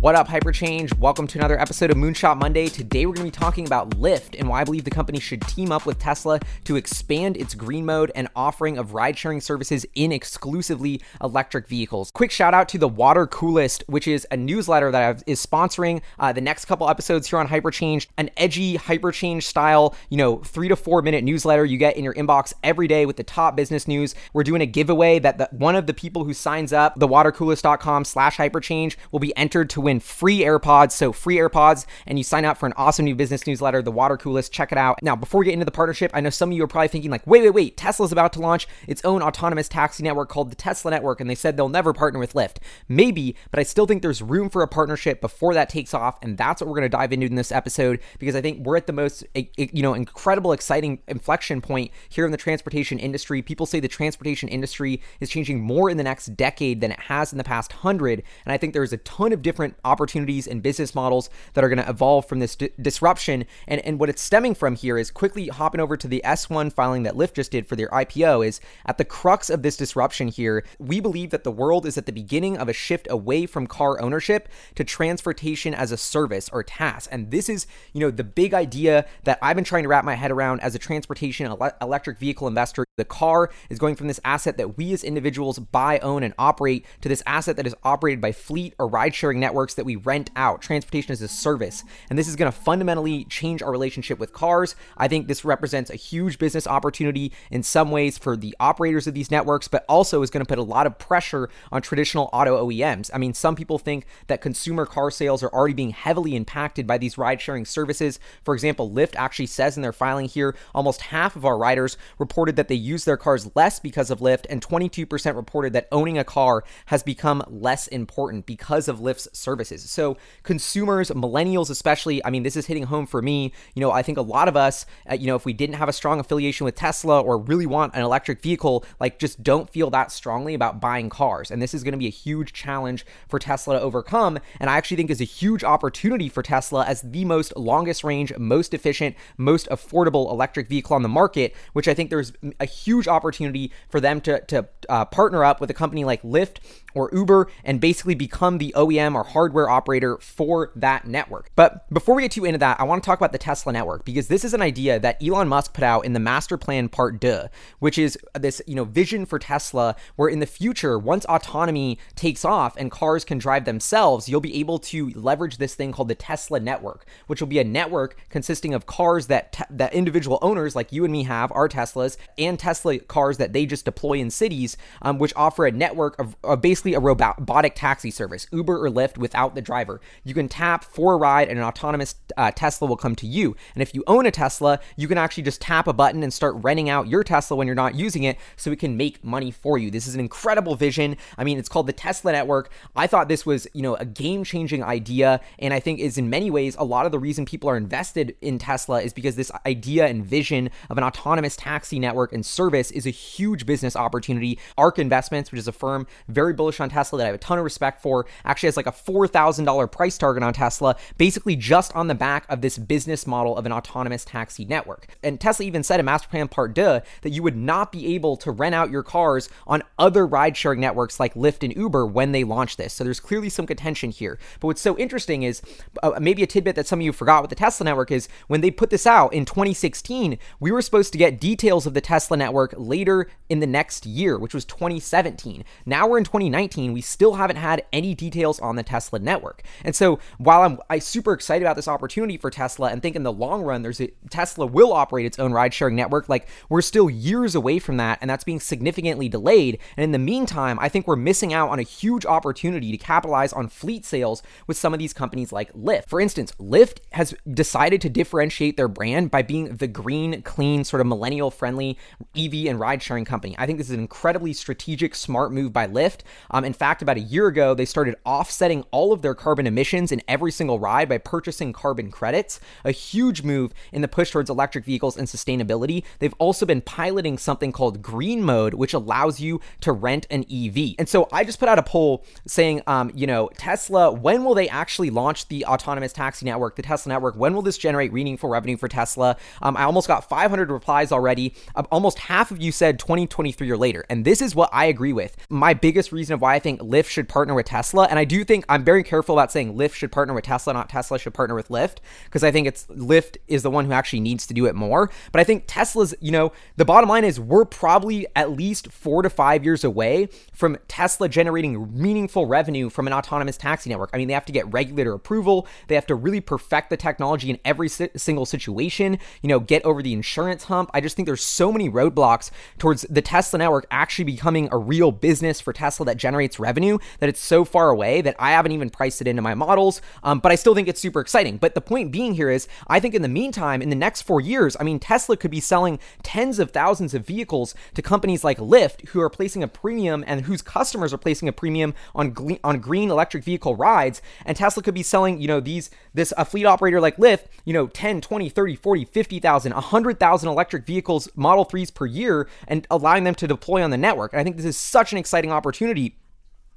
[0.00, 0.96] What up, Hyperchange?
[1.00, 2.68] Welcome to another episode of Moonshot Monday.
[2.68, 5.42] Today, we're going to be talking about Lyft and why I believe the company should
[5.42, 9.84] team up with Tesla to expand its green mode and offering of ride sharing services
[9.96, 12.12] in exclusively electric vehicles.
[12.12, 16.00] Quick shout out to the Water Coolest, which is a newsletter that I've, is sponsoring
[16.20, 20.68] uh, the next couple episodes here on Hyperchange, an edgy Hyperchange style, you know, three
[20.68, 23.88] to four minute newsletter you get in your inbox every day with the top business
[23.88, 24.14] news.
[24.32, 28.36] We're doing a giveaway that the, one of the people who signs up, thewatercoolest.com slash
[28.36, 30.92] hyperchange, will be entered to win free AirPods.
[30.92, 34.16] So free AirPods, and you sign up for an awesome new business newsletter, The Water
[34.18, 34.52] Coolest.
[34.52, 34.98] Check it out.
[35.02, 37.10] Now, before we get into the partnership, I know some of you are probably thinking
[37.10, 40.56] like, wait, wait, wait, Tesla's about to launch its own autonomous taxi network called the
[40.56, 42.58] Tesla Network, and they said they'll never partner with Lyft.
[42.88, 46.36] Maybe, but I still think there's room for a partnership before that takes off, and
[46.36, 48.86] that's what we're going to dive into in this episode because I think we're at
[48.86, 53.42] the most, eh, eh, you know, incredible, exciting inflection point here in the transportation industry.
[53.42, 57.32] People say the transportation industry is changing more in the next decade than it has
[57.32, 60.94] in the past hundred, and I think there's a ton of different opportunities and business
[60.94, 63.44] models that are going to evolve from this di- disruption.
[63.66, 67.02] And, and what it's stemming from here is quickly hopping over to the S1 filing
[67.04, 70.64] that Lyft just did for their IPO is at the crux of this disruption here,
[70.78, 74.00] we believe that the world is at the beginning of a shift away from car
[74.00, 77.08] ownership to transportation as a service or TaaS.
[77.10, 80.14] And this is, you know, the big idea that I've been trying to wrap my
[80.14, 82.84] head around as a transportation ele- electric vehicle investor.
[82.96, 86.84] The car is going from this asset that we as individuals buy, own, and operate
[87.00, 90.30] to this asset that is operated by fleet or ride sharing networks that we rent
[90.36, 90.62] out.
[90.62, 91.84] Transportation as a service.
[92.10, 94.76] And this is going to fundamentally change our relationship with cars.
[94.96, 99.14] I think this represents a huge business opportunity in some ways for the operators of
[99.14, 102.66] these networks, but also is going to put a lot of pressure on traditional auto
[102.66, 103.10] OEMs.
[103.12, 106.98] I mean, some people think that consumer car sales are already being heavily impacted by
[106.98, 108.18] these ride sharing services.
[108.42, 112.56] For example, Lyft actually says in their filing here almost half of our riders reported
[112.56, 116.24] that they use their cars less because of Lyft, and 22% reported that owning a
[116.24, 119.28] car has become less important because of Lyft's
[119.58, 119.90] services.
[119.90, 123.52] So, consumers, millennials especially, I mean, this is hitting home for me.
[123.74, 125.88] You know, I think a lot of us, uh, you know, if we didn't have
[125.88, 129.90] a strong affiliation with Tesla or really want an electric vehicle, like just don't feel
[129.90, 131.50] that strongly about buying cars.
[131.50, 134.38] And this is going to be a huge challenge for Tesla to overcome.
[134.60, 138.32] And I actually think is a huge opportunity for Tesla as the most longest range,
[138.38, 143.08] most efficient, most affordable electric vehicle on the market, which I think there's a huge
[143.08, 146.58] opportunity for them to, to uh, partner up with a company like Lyft
[146.94, 151.50] or Uber and basically become the OEM or hardware operator for that network.
[151.56, 154.04] But before we get too into that, I want to talk about the Tesla network
[154.04, 157.20] because this is an idea that Elon Musk put out in the master plan part
[157.20, 157.42] 2,
[157.78, 162.44] which is this, you know, vision for Tesla where in the future, once autonomy takes
[162.44, 166.14] off and cars can drive themselves, you'll be able to leverage this thing called the
[166.14, 170.74] Tesla network, which will be a network consisting of cars that te- that individual owners
[170.74, 174.30] like you and me have, our Teslas, and Tesla cars that they just deploy in
[174.30, 178.90] cities, um, which offer a network of, of basically a robotic taxi service, Uber or
[178.90, 180.00] Lyft without the driver.
[180.24, 183.56] You can tap for a ride and an autonomous uh, Tesla will come to you.
[183.74, 186.54] And if you own a Tesla, you can actually just tap a button and start
[186.58, 189.78] renting out your Tesla when you're not using it so it can make money for
[189.78, 189.90] you.
[189.90, 191.16] This is an incredible vision.
[191.36, 192.70] I mean, it's called the Tesla network.
[192.96, 196.50] I thought this was, you know, a game-changing idea and I think is in many
[196.50, 200.06] ways a lot of the reason people are invested in Tesla is because this idea
[200.06, 204.58] and vision of an autonomous taxi network and service is a huge business opportunity.
[204.76, 207.58] ARK Investments, which is a firm very bullish on Tesla that I have a ton
[207.58, 212.06] of respect for, actually has like a $4,000 price target on Tesla, basically just on
[212.08, 215.06] the back of this business model of an autonomous taxi network.
[215.22, 216.82] And Tesla even said in Master Plan Part 2
[217.22, 220.80] that you would not be able to rent out your cars on other ride sharing
[220.80, 222.92] networks like Lyft and Uber when they launch this.
[222.92, 224.38] So there's clearly some contention here.
[224.60, 225.62] But what's so interesting is
[226.02, 228.60] uh, maybe a tidbit that some of you forgot with the Tesla network is when
[228.60, 232.36] they put this out in 2016, we were supposed to get details of the Tesla
[232.36, 235.64] network later in the next year, which was 2017.
[235.86, 236.57] Now we're in 2019.
[236.66, 239.62] We still haven't had any details on the Tesla network.
[239.84, 243.22] And so while I'm I super excited about this opportunity for Tesla and think in
[243.22, 246.82] the long run there's a Tesla will operate its own ride sharing network, like we're
[246.82, 249.78] still years away from that and that's being significantly delayed.
[249.96, 253.52] And in the meantime, I think we're missing out on a huge opportunity to capitalize
[253.52, 256.08] on fleet sales with some of these companies like Lyft.
[256.08, 261.00] For instance, Lyft has decided to differentiate their brand by being the green, clean, sort
[261.00, 261.98] of millennial friendly
[262.36, 263.54] EV and ride sharing company.
[263.58, 266.20] I think this is an incredibly strategic, smart move by Lyft.
[266.50, 270.12] Um, in fact, about a year ago, they started offsetting all of their carbon emissions
[270.12, 274.50] in every single ride by purchasing carbon credits, a huge move in the push towards
[274.50, 276.04] electric vehicles and sustainability.
[276.18, 280.94] They've also been piloting something called Green Mode, which allows you to rent an EV.
[280.98, 284.54] And so I just put out a poll saying, um, you know, Tesla, when will
[284.54, 287.36] they actually launch the autonomous taxi network, the Tesla network?
[287.36, 289.36] When will this generate meaningful revenue for Tesla?
[289.62, 291.54] Um, I almost got 500 replies already.
[291.74, 294.04] Um, almost half of you said 2023 or later.
[294.08, 295.36] And this is what I agree with.
[295.48, 298.04] My biggest reason of why I think Lyft should partner with Tesla.
[298.04, 300.88] And I do think I'm very careful about saying Lyft should partner with Tesla, not
[300.88, 304.20] Tesla should partner with Lyft, because I think it's Lyft is the one who actually
[304.20, 305.10] needs to do it more.
[305.32, 309.22] But I think Tesla's, you know, the bottom line is we're probably at least four
[309.22, 314.10] to five years away from Tesla generating meaningful revenue from an autonomous taxi network.
[314.12, 317.50] I mean, they have to get regulator approval, they have to really perfect the technology
[317.50, 320.90] in every si- single situation, you know, get over the insurance hump.
[320.94, 325.10] I just think there's so many roadblocks towards the Tesla network actually becoming a real
[325.10, 328.90] business for Tesla that generates revenue that it's so far away that I haven't even
[328.90, 330.02] priced it into my models.
[330.22, 331.56] Um, but I still think it's super exciting.
[331.56, 334.42] But the point being here is, I think in the meantime, in the next four
[334.42, 338.58] years, I mean, Tesla could be selling tens of thousands of vehicles to companies like
[338.58, 342.58] Lyft, who are placing a premium and whose customers are placing a premium on gle-
[342.62, 344.20] on green electric vehicle rides.
[344.44, 347.72] And Tesla could be selling, you know, these this a fleet operator like Lyft, you
[347.72, 353.24] know, 10, 20, 30, 40, 50,000, 100,000 electric vehicles, Model 3s per year, and allowing
[353.24, 354.34] them to deploy on the network.
[354.34, 356.17] And I think this is such an exciting opportunity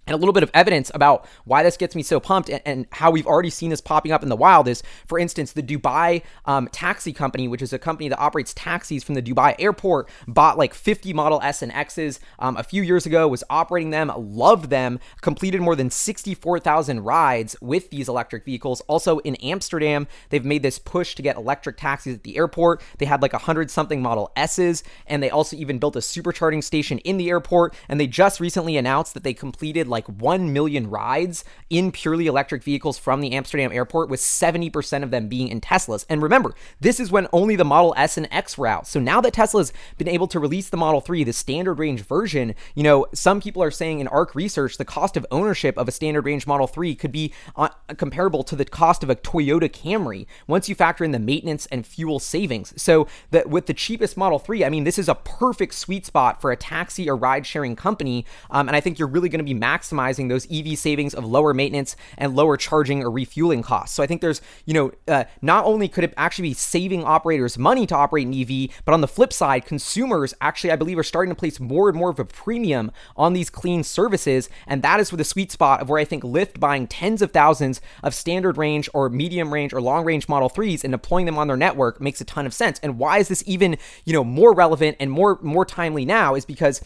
[0.08, 2.88] and a little bit of evidence about why this gets me so pumped and, and,
[2.94, 6.24] how we've already seen this popping up in the wild is, for instance, the Dubai
[6.46, 10.58] um, Taxi Company, which is a company that operates taxis from the Dubai airport, bought
[10.58, 14.70] like 50 Model S and X's um, a few years ago, was operating them, loved
[14.70, 18.82] them, completed more than 64,000 rides with these electric vehicles.
[18.82, 22.82] Also in Amsterdam, they've made this push to get electric taxis at the airport.
[22.98, 26.98] They had like 100 something Model S's, and they also even built a supercharging station
[27.00, 27.76] in the airport.
[27.88, 32.64] And they just recently announced that they completed like 1 million rides in purely electric
[32.64, 36.06] vehicles from the Amsterdam airport, with 70% of them being in Teslas.
[36.10, 38.88] And remember, this is when only the Model S and X were out.
[38.88, 42.56] So now that Tesla's been able to release the Model 3, the standard range version,
[42.74, 45.92] you know, some people are saying in ARK research, the cost of ownership of a
[45.92, 50.26] standard range Model 3 could be uh, comparable to the cost of a Toyota Camry
[50.48, 52.74] once you factor in the maintenance and fuel savings.
[52.82, 56.42] So that with the cheapest Model 3, I mean, this is a perfect sweet spot
[56.42, 58.26] for a taxi or ride sharing company.
[58.50, 61.26] Um, and I think you're really going to be max maximizing those EV savings of
[61.26, 63.96] lower maintenance and lower charging or refueling costs.
[63.96, 67.58] So I think there's, you know, uh, not only could it actually be saving operators
[67.58, 71.04] money to operate an EV, but on the flip side, consumers actually, I believe, are
[71.04, 74.50] starting to place more and more of a premium on these clean services.
[74.68, 77.32] And that is where the sweet spot of where I think Lyft buying tens of
[77.32, 81.38] thousands of standard range or medium range or long range Model 3s and deploying them
[81.38, 82.80] on their network makes a ton of sense.
[82.84, 86.46] And why is this even, you know, more relevant and more more timely now is
[86.46, 86.82] because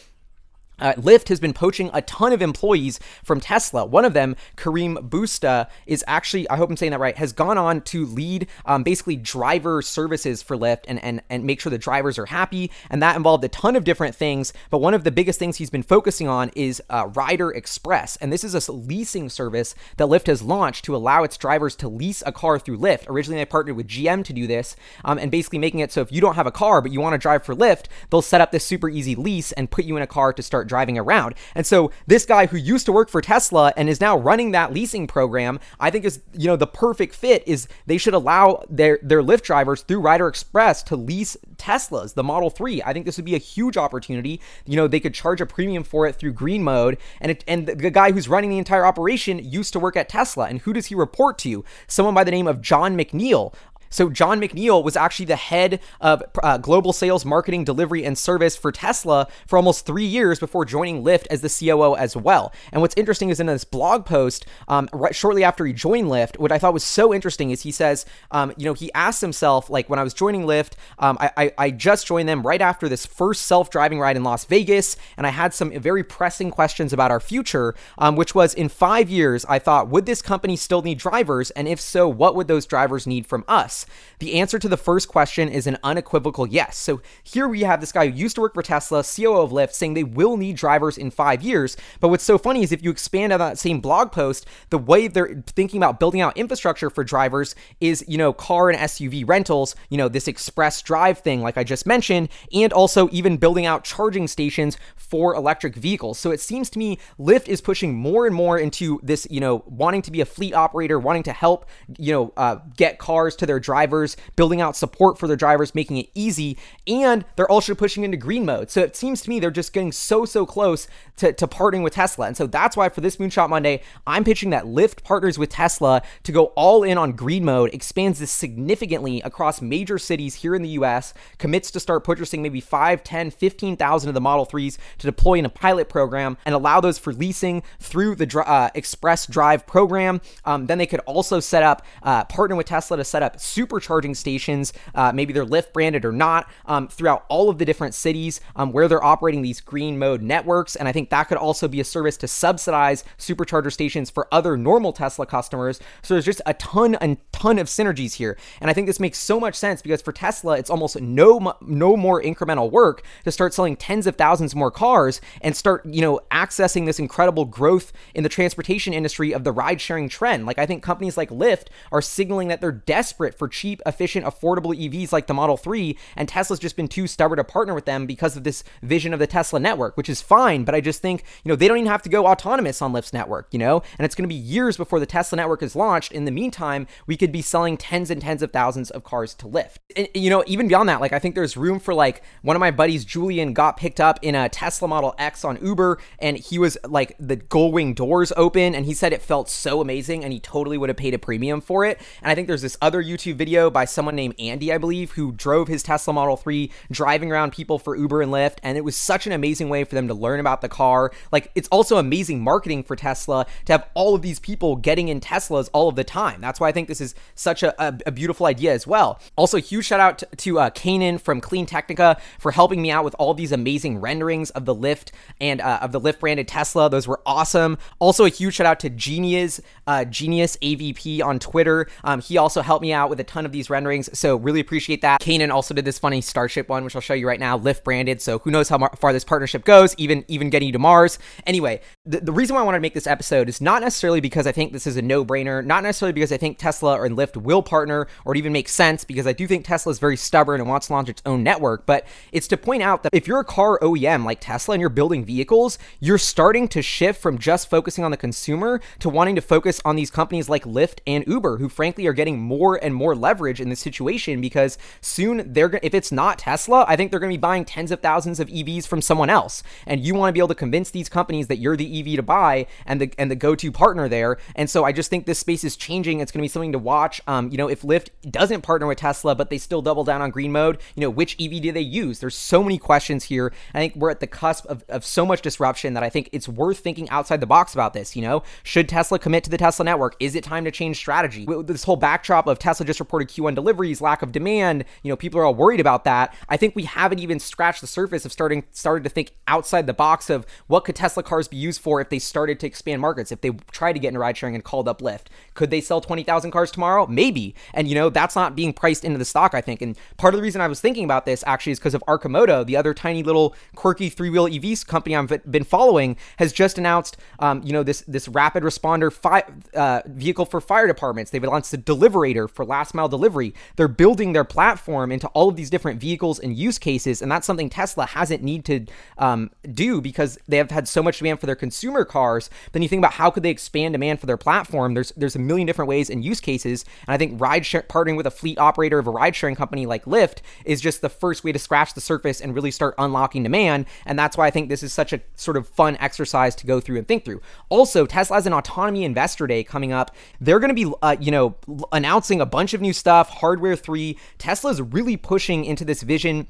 [0.79, 3.85] uh, Lyft has been poaching a ton of employees from Tesla.
[3.85, 7.57] One of them, Karim Bousta, is actually, I hope I'm saying that right, has gone
[7.57, 11.77] on to lead um, basically driver services for Lyft and, and, and make sure the
[11.77, 12.71] drivers are happy.
[12.89, 14.53] And that involved a ton of different things.
[14.69, 18.15] But one of the biggest things he's been focusing on is uh, Rider Express.
[18.17, 21.87] And this is a leasing service that Lyft has launched to allow its drivers to
[21.87, 23.09] lease a car through Lyft.
[23.09, 26.11] Originally, they partnered with GM to do this um, and basically making it so if
[26.11, 28.51] you don't have a car but you want to drive for Lyft, they'll set up
[28.51, 31.35] this super easy lease and put you in a car to start start driving around.
[31.53, 34.73] And so this guy who used to work for Tesla and is now running that
[34.73, 38.99] leasing program, I think is, you know, the perfect fit is they should allow their
[39.01, 42.81] their Lyft drivers through Rider Express to lease Teslas, the Model 3.
[42.83, 44.41] I think this would be a huge opportunity.
[44.65, 47.67] You know, they could charge a premium for it through green mode and it, and
[47.67, 50.47] the guy who's running the entire operation used to work at Tesla.
[50.47, 51.63] And who does he report to?
[51.87, 53.53] Someone by the name of Jon McNeill.
[53.89, 58.55] So Jon McNeill was actually the head of uh, global sales, marketing, delivery, and service
[58.57, 62.53] for Tesla for almost three years before joining Lyft as the COO as well.
[62.71, 66.39] And what's interesting is in this blog post, um, right shortly after he joined Lyft,
[66.39, 69.69] what I thought was so interesting is he says, um, you know, he asked himself,
[69.69, 72.89] like, when I was joining Lyft, um, I, I, I just joined them right after
[72.89, 77.11] this first self-driving ride in Las Vegas, and I had some very pressing questions about
[77.11, 80.97] our future, um, which was in five years, I thought, would this company still need
[80.97, 83.74] drivers, and if so, what would those drivers need from us?
[84.19, 86.77] The answer to the first question is an unequivocal yes.
[86.77, 89.73] So here we have this guy who used to work for Tesla, COO of Lyft,
[89.73, 91.75] saying they will need drivers in five years.
[91.99, 95.07] But what's so funny is if you expand on that same blog post, the way
[95.07, 99.75] they're thinking about building out infrastructure for drivers is, you know, car and SUV rentals,
[99.89, 103.83] you know, this express drive thing, like I just mentioned, and also even building out
[103.83, 106.19] charging stations for electric vehicles.
[106.19, 109.63] So it seems to me Lyft is pushing more and more into this, you know,
[109.65, 111.65] wanting to be a fleet operator, wanting to help,
[111.97, 115.97] you know, uh, get cars to their drivers, building out support for their drivers, making
[115.97, 116.57] it easy,
[116.87, 118.69] and they're also pushing into green mode.
[118.69, 121.93] So it seems to me they're just getting so, so close to, to partnering with
[121.93, 122.27] Tesla.
[122.27, 126.01] And so that's why for this Moonshot Monday, I'm pitching that Lyft partners with Tesla
[126.23, 130.61] to go all in on green mode, expands this significantly across major cities here in
[130.61, 135.07] the US, commits to start purchasing maybe 5, 10, 15,000 of the Model 3s to
[135.07, 139.65] deploy in a pilot program and allow those for leasing through the uh, Express Drive
[139.65, 140.21] program.
[140.43, 144.15] Um, then they could also set up, uh, partner with Tesla to set up supercharging
[144.15, 148.41] stations, uh, maybe they're Lyft branded or not, um, throughout all of the different cities
[148.55, 150.75] um, where they're operating these green mode networks.
[150.75, 154.57] And I think that could also be a service to subsidize supercharger stations for other
[154.57, 155.79] normal Tesla customers.
[156.01, 158.37] So there's just a ton and ton of synergies here.
[158.61, 161.97] And I think this makes so much sense because for Tesla, it's almost no no
[161.97, 166.19] more incremental work to start selling tens of thousands more cars and start, you know,
[166.31, 170.45] accessing this incredible growth in the transportation industry of the ride sharing trend.
[170.45, 174.75] Like I think companies like Lyft are signaling that they're desperate for cheap, efficient, affordable
[174.75, 178.05] EVs like the Model 3 and Tesla's just been too stubborn to partner with them
[178.05, 181.23] because of this vision of the Tesla network, which is fine, but I just think,
[181.43, 183.81] you know, they don't even have to go autonomous on Lyft's network, you know?
[183.97, 186.11] And it's going to be years before the Tesla network is launched.
[186.11, 189.45] In the meantime, we could be selling tens and tens of thousands of cars to
[189.45, 189.77] Lyft.
[189.95, 192.59] And, you know, even beyond that, like I think there's room for like one of
[192.59, 196.59] my buddies, Julian, got picked up in a Tesla Model X on Uber, and he
[196.59, 200.39] was like the gullwing doors open, and he said it felt so amazing, and he
[200.39, 201.99] totally would have paid a premium for it.
[202.21, 205.31] And I think there's this other YouTube video by someone named Andy, I believe, who
[205.31, 208.95] drove his Tesla Model 3 driving around people for Uber and Lyft, and it was
[208.95, 211.11] such an amazing way for them to learn about the car.
[211.31, 215.19] Like it's also amazing marketing for Tesla to have all of these people getting in
[215.19, 216.41] Teslas all of the time.
[216.41, 219.19] That's why I think this is such a, a, a beautiful idea as well.
[219.35, 223.15] Also, huge shout out to, to uh, Kanan from CleanTechnica for helping me out with
[223.19, 225.11] all these amazing renderings of the Lyft
[225.41, 226.89] and uh, of the Lyft branded Tesla.
[226.89, 227.77] Those were awesome.
[227.99, 231.87] Also, a huge shout out to Genius, uh, Genius AVP on Twitter.
[232.03, 235.01] Um, he also helped me out with a ton of these renderings, so really appreciate
[235.01, 235.21] that.
[235.21, 238.21] Kanan also did this funny Starship one, which I'll show you right now, Lyft branded.
[238.21, 241.19] So who knows how far this partnership goes, even even getting you to Mars.
[241.45, 244.45] Anyway, the, the reason why I wanted to make this episode is not necessarily because
[244.45, 247.35] I think this is a no brainer, not necessarily because I think Tesla or Lyft
[247.35, 250.61] will partner or it even makes sense, because I do think Tesla is very stubborn
[250.61, 253.39] and wants to launch its own network, but it's to point out that if you're
[253.39, 257.69] a car OEM like Tesla and you're building vehicles, you're starting to shift from just
[257.69, 261.57] focusing on the consumer to wanting to focus on these companies like Lyft and Uber,
[261.57, 265.95] who frankly are getting more and more leverage in this situation because soon they're if
[265.95, 268.85] it's not Tesla, I think they're going to be buying tens of thousands of EVs
[268.85, 269.63] from someone else.
[269.87, 272.23] And you want to be able to convince these companies that you're the EV to
[272.23, 274.37] buy and the and the go-to partner there.
[274.55, 276.19] And so I just think this space is changing.
[276.19, 277.21] It's going to be something to watch.
[277.27, 280.31] Um, you know, if Lyft doesn't partner with Tesla, but they still double down on
[280.31, 282.19] green mode, you know, which EV do they use?
[282.19, 283.53] There's so many questions here.
[283.73, 286.47] I think we're at the cusp of, of so much disruption that I think it's
[286.47, 288.15] worth thinking outside the box about this.
[288.15, 290.15] You know, should Tesla commit to the Tesla network?
[290.19, 291.45] Is it time to change strategy?
[291.63, 295.39] This whole backdrop of Tesla just reported Q1 deliveries, lack of demand, you know, people
[295.39, 296.35] are all worried about that.
[296.49, 299.93] I think we haven't even scratched the surface of starting started to think outside the
[299.93, 303.31] box of what could Tesla cars be used for if they started to expand markets,
[303.31, 305.27] if they tried to get into ride sharing and called up Lyft.
[305.53, 307.07] Could they sell 20,000 cars tomorrow?
[307.07, 307.55] Maybe.
[307.73, 309.81] And you know, that's not being priced into the stock, I think.
[309.81, 312.65] And part of the reason I was thinking about this actually is because of Arcimoto,
[312.65, 317.61] the other tiny little quirky three-wheel EVs company I've been following, has just announced, um,
[317.63, 321.31] you know, this this rapid responder fi- uh, vehicle for fire departments.
[321.31, 323.53] They've announced a Deliverator for last mile delivery.
[323.75, 327.45] They're building their platform into all of these different vehicles and use cases, and that's
[327.45, 328.85] something Tesla hasn't need to
[329.17, 332.49] um, do because they have had so much demand for their consumer cars.
[332.71, 334.93] Then you think about how could they expand demand for their platform?
[334.93, 338.15] There's there's a million different ways and use cases, and I think ride share, partnering
[338.15, 341.43] with a fleet operator of a ride sharing company like Lyft is just the first
[341.43, 343.87] way to scratch the surface and really start unlocking demand.
[344.05, 346.79] And that's why I think this is such a sort of fun exercise to go
[346.79, 347.41] through and think through.
[347.67, 350.15] Also, Tesla has an autonomy investor day coming up.
[350.39, 351.55] They're going to be, uh, you know,
[351.91, 354.17] announcing a bunch of new stuff, hardware three.
[354.37, 356.47] Tesla's really pushing into this vision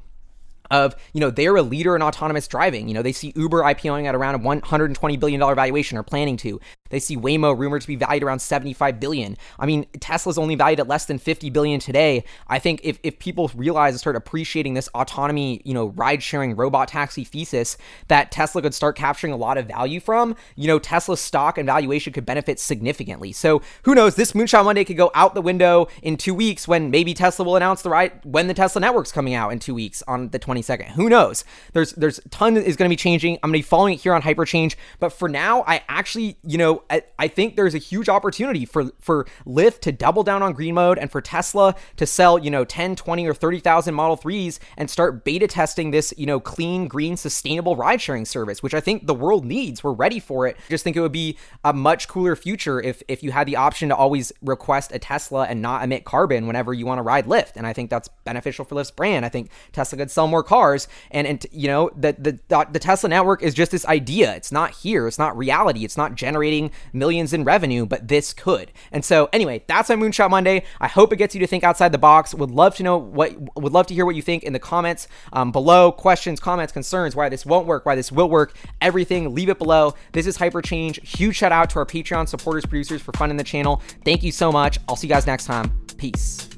[0.70, 2.88] of you know they're a leader in autonomous driving.
[2.88, 6.36] You know they see uber ipoing at around a 120 billion dollar valuation or planning
[6.38, 9.36] to they see Waymo rumored to be valued around 75 billion.
[9.58, 12.24] I mean, Tesla's only valued at less than 50 billion today.
[12.48, 16.56] I think if, if people realize and start appreciating this autonomy, you know, ride sharing
[16.56, 17.76] robot taxi thesis
[18.08, 21.66] that Tesla could start capturing a lot of value from, you know, Tesla's stock and
[21.66, 23.32] valuation could benefit significantly.
[23.32, 24.14] So who knows?
[24.14, 27.56] This Moonshot Monday could go out the window in two weeks when maybe Tesla will
[27.56, 30.90] announce the right when the Tesla network's coming out in two weeks on the 22nd.
[30.90, 31.44] Who knows?
[31.72, 33.34] There's there's a ton is going to be changing.
[33.42, 36.58] I'm going to be following it here on Hyperchange, but for now, I actually, you
[36.58, 40.52] know, I, I think there's a huge opportunity for for Lyft to double down on
[40.52, 44.58] green mode and for Tesla to sell, you know, 10, 20 or 30,000 Model 3s
[44.76, 48.80] and start beta testing this, you know, clean, green, sustainable ride sharing service, which I
[48.80, 49.82] think the world needs.
[49.82, 50.56] We're ready for it.
[50.56, 53.56] I just think it would be a much cooler future if if you had the
[53.56, 57.26] option to always request a Tesla and not emit carbon whenever you want to ride
[57.26, 57.52] Lyft.
[57.56, 59.24] And I think that's beneficial for Lyft's brand.
[59.24, 63.08] I think Tesla could sell more cars and and you know, the the the Tesla
[63.08, 64.34] network is just this idea.
[64.34, 65.06] It's not here.
[65.08, 65.84] It's not reality.
[65.84, 68.72] It's not generating millions in revenue, but this could.
[68.92, 70.64] And so, anyway, that's my Moonshot Monday.
[70.80, 72.34] I hope it gets you to think outside the box.
[72.34, 75.08] Would love to know what, would love to hear what you think in the comments
[75.32, 75.92] um, below.
[75.92, 79.34] Questions, comments, concerns, why this won't work, why this will work, everything.
[79.34, 79.94] Leave it below.
[80.12, 81.02] This is Hyperchange.
[81.02, 83.82] Huge shout out to our Patreon supporters, producers for funding the channel.
[84.04, 84.78] Thank you so much.
[84.88, 85.70] I'll see you guys next time.
[85.96, 86.55] Peace.